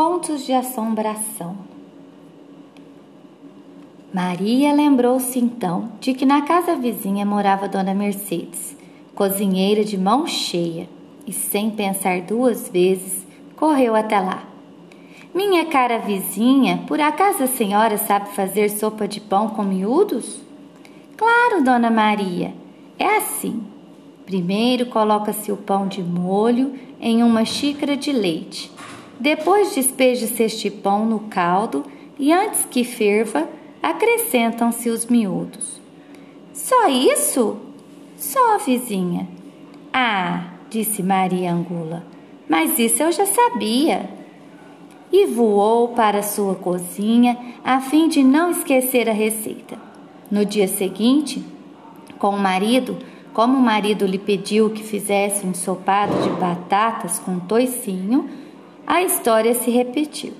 [0.00, 1.56] Contos de assombração.
[4.14, 8.76] Maria lembrou-se então de que na casa vizinha morava Dona Mercedes,
[9.12, 10.88] cozinheira de mão cheia,
[11.26, 13.26] e sem pensar duas vezes,
[13.56, 14.44] correu até lá.
[15.34, 20.40] Minha cara vizinha, por acaso a senhora sabe fazer sopa de pão com miúdos?
[21.16, 22.54] Claro, Dona Maria.
[22.96, 23.64] É assim.
[24.24, 28.70] Primeiro coloca-se o pão de molho em uma xícara de leite.
[29.20, 31.84] Depois despeja-se este pão no caldo
[32.18, 33.48] e antes que ferva,
[33.82, 35.80] acrescentam-se os miúdos.
[36.52, 37.56] Só isso?
[38.16, 39.28] Só, vizinha.
[39.92, 42.04] Ah, disse Maria Angula,
[42.48, 44.10] mas isso eu já sabia.
[45.10, 49.78] E voou para sua cozinha a fim de não esquecer a receita.
[50.30, 51.42] No dia seguinte,
[52.18, 52.98] com o marido,
[53.32, 58.28] como o marido lhe pediu que fizesse um ensopado de batatas com toicinho,
[58.88, 60.32] a história se repetiu.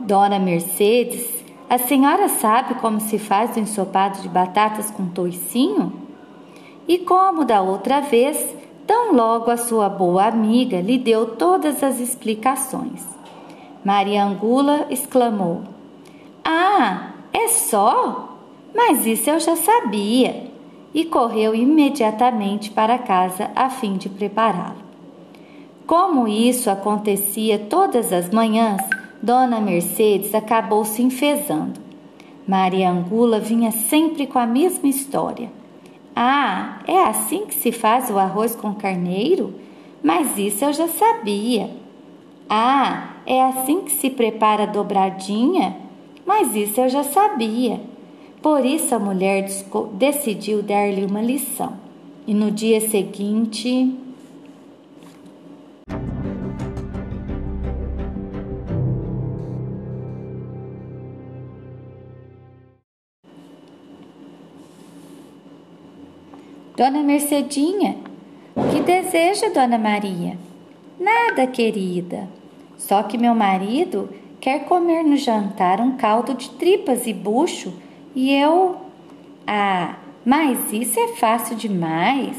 [0.00, 5.92] Dona Mercedes a senhora sabe como se faz o ensopado de batatas com toicinho?
[6.86, 8.54] E como da outra vez,
[8.86, 13.02] tão logo a sua boa amiga lhe deu todas as explicações.
[13.84, 15.62] Maria Angula exclamou:
[16.44, 18.36] Ah, é só?
[18.74, 20.52] Mas isso eu já sabia.
[20.92, 24.83] E correu imediatamente para casa a fim de prepará-lo.
[25.86, 28.80] Como isso acontecia todas as manhãs,
[29.22, 31.78] Dona Mercedes acabou se enfesando.
[32.46, 35.50] Maria Angula vinha sempre com a mesma história.
[36.16, 39.54] Ah, é assim que se faz o arroz com carneiro?
[40.02, 41.70] Mas isso eu já sabia.
[42.48, 45.76] Ah, é assim que se prepara a dobradinha?
[46.24, 47.80] Mas isso eu já sabia.
[48.40, 49.48] Por isso a mulher
[49.92, 51.74] decidiu dar-lhe uma lição.
[52.26, 53.98] E no dia seguinte.
[66.76, 67.98] Dona Mercedinha,
[68.56, 70.36] o que deseja, Dona Maria?
[70.98, 72.28] Nada, querida.
[72.76, 77.72] Só que meu marido quer comer no jantar um caldo de tripas e bucho
[78.12, 78.76] e eu.
[79.46, 82.36] Ah, mas isso é fácil demais,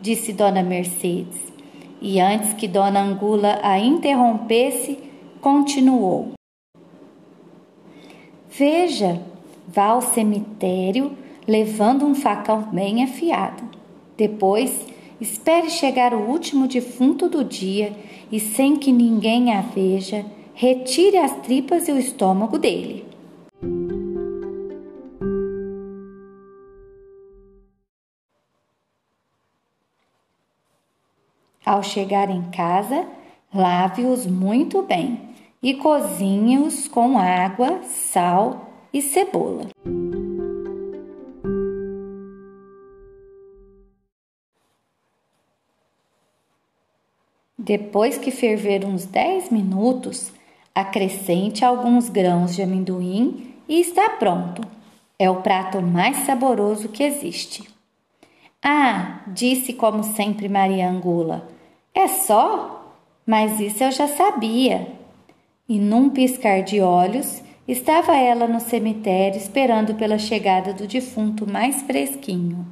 [0.00, 1.40] disse Dona Mercedes.
[2.00, 4.96] E antes que Dona Angula a interrompesse,
[5.40, 6.34] continuou:
[8.48, 9.20] Veja,
[9.66, 11.16] vá ao cemitério
[11.46, 13.62] levando um facão bem afiado.
[14.16, 14.86] Depois,
[15.20, 17.92] espere chegar o último defunto do dia
[18.30, 23.04] e, sem que ninguém a veja, retire as tripas e o estômago dele.
[31.64, 33.06] Ao chegar em casa,
[33.54, 35.20] lave-os muito bem
[35.62, 39.68] e cozinhe-os com água, sal e cebola.
[47.64, 50.32] Depois que ferver uns 10 minutos,
[50.74, 54.66] acrescente alguns grãos de amendoim e está pronto.
[55.16, 57.62] É o prato mais saboroso que existe.
[58.60, 61.48] Ah, disse como sempre Maria Angula,
[61.94, 62.96] é só?
[63.24, 64.88] Mas isso eu já sabia.
[65.68, 71.80] E num piscar de olhos, estava ela no cemitério esperando pela chegada do defunto mais
[71.82, 72.66] fresquinho.